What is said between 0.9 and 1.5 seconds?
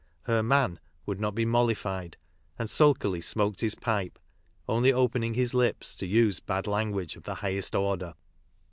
would not be